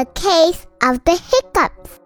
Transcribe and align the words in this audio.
The 0.00 0.06
case 0.14 0.66
of 0.82 1.04
the 1.04 1.12
hiccups. 1.30 2.00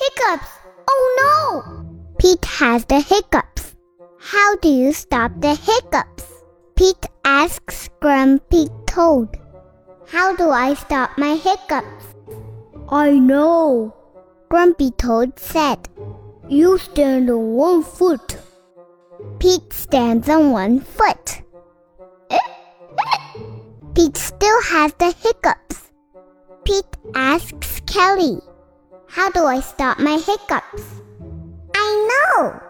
hiccups! 0.00 0.50
Oh 0.88 1.04
no! 1.18 2.06
Pete 2.20 2.44
has 2.44 2.84
the 2.84 3.00
hiccups. 3.00 3.74
How 4.20 4.54
do 4.58 4.68
you 4.68 4.92
stop 4.92 5.32
the 5.40 5.56
hiccups? 5.56 6.22
Pete 6.76 7.04
asks 7.24 7.90
Grumpy 8.00 8.68
Toad. 8.86 9.40
How 10.06 10.36
do 10.36 10.50
I 10.50 10.74
stop 10.74 11.18
my 11.18 11.34
hiccups? 11.34 12.14
I 12.88 13.18
know. 13.18 13.92
Grumpy 14.48 14.92
Toad 14.92 15.36
said. 15.36 15.88
You 16.48 16.78
stand 16.78 17.28
on 17.28 17.54
one 17.54 17.82
foot. 17.82 18.38
Pete 19.40 19.72
stands 19.72 20.28
on 20.28 20.52
one 20.52 20.78
foot. 20.78 21.42
Pete 23.96 24.16
still 24.58 24.78
has 24.78 24.92
the 24.98 25.14
hiccups. 25.22 25.90
Pete 26.64 26.96
asks 27.14 27.80
Kelly, 27.86 28.40
How 29.08 29.30
do 29.30 29.44
I 29.44 29.60
stop 29.60 29.98
my 29.98 30.16
hiccups? 30.16 30.84
I 31.74 31.88
know. 32.10 32.60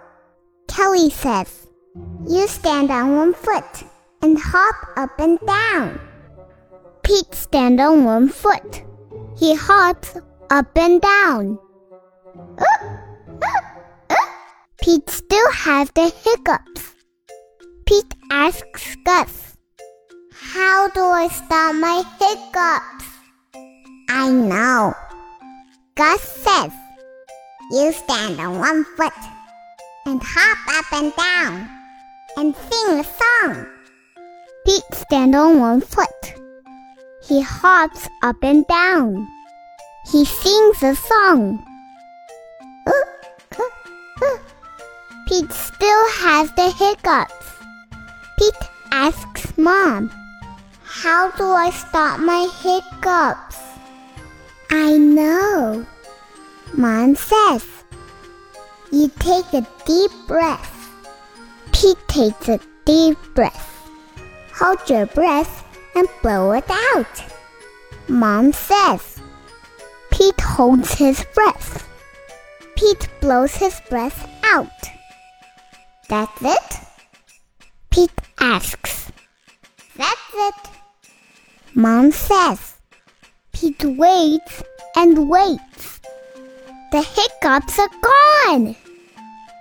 Kelly 0.68 1.10
says, 1.10 1.68
You 2.26 2.46
stand 2.46 2.90
on 2.90 3.16
one 3.16 3.34
foot 3.34 3.84
and 4.22 4.38
hop 4.38 4.74
up 4.96 5.18
and 5.18 5.38
down. 5.46 6.00
Pete 7.02 7.34
stands 7.34 7.80
on 7.80 8.04
one 8.04 8.28
foot. 8.28 8.82
He 9.38 9.54
hops 9.54 10.16
up 10.50 10.76
and 10.76 11.00
down. 11.00 11.58
Pete 14.82 15.08
still 15.08 15.50
has 15.52 15.90
the 15.92 16.12
hiccups. 16.24 16.94
Pete 17.86 18.14
asks 18.30 18.96
Gus, 19.04 19.37
I 21.04 21.28
stop 21.28 21.74
my 21.74 22.02
hiccups? 22.18 23.04
I 24.08 24.30
know. 24.30 24.94
Gus 25.94 26.22
says, 26.22 26.72
You 27.70 27.92
stand 27.92 28.40
on 28.40 28.58
one 28.58 28.84
foot 28.96 29.12
and 30.06 30.20
hop 30.22 30.58
up 30.78 30.92
and 30.92 31.12
down 31.16 31.68
and 32.36 32.54
sing 32.54 33.00
a 33.00 33.04
song. 33.04 33.66
Pete 34.64 34.94
stands 34.94 35.36
on 35.36 35.60
one 35.60 35.80
foot. 35.80 36.34
He 37.22 37.40
hops 37.42 38.08
up 38.22 38.36
and 38.42 38.66
down. 38.66 39.26
He 40.10 40.24
sings 40.24 40.82
a 40.82 40.94
song. 40.94 41.64
Pete 45.28 45.52
still 45.52 46.04
has 46.22 46.50
the 46.52 46.70
hiccups. 46.70 47.34
Pete 48.38 48.68
asks 48.92 49.58
Mom, 49.58 50.10
How 51.00 51.30
do 51.30 51.44
I 51.44 51.70
stop 51.70 52.18
my 52.18 52.50
hiccups? 52.60 53.56
I 54.68 54.98
know. 54.98 55.86
Mom 56.74 57.14
says, 57.14 57.64
You 58.90 59.08
take 59.20 59.46
a 59.52 59.64
deep 59.86 60.10
breath. 60.26 60.90
Pete 61.70 62.02
takes 62.08 62.48
a 62.48 62.58
deep 62.84 63.16
breath. 63.36 63.88
Hold 64.56 64.90
your 64.90 65.06
breath 65.06 65.64
and 65.94 66.08
blow 66.20 66.50
it 66.50 66.68
out. 66.68 67.22
Mom 68.08 68.52
says, 68.52 69.20
Pete 70.10 70.40
holds 70.40 70.94
his 70.94 71.24
breath. 71.32 71.88
Pete 72.74 73.08
blows 73.20 73.54
his 73.54 73.80
breath 73.88 74.28
out. 74.42 74.66
That's 76.08 76.42
it? 76.42 76.80
Pete 77.90 78.20
Mom 81.78 82.10
says. 82.10 82.74
Pete 83.52 83.84
waits 83.84 84.64
and 84.96 85.30
waits. 85.30 86.00
The 86.90 87.02
hiccups 87.02 87.78
are 87.78 87.88
gone. 88.02 88.74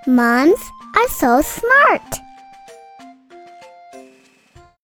Moms 0.08 0.60
are 0.96 1.10
so 1.10 1.42
smart. 1.42 2.16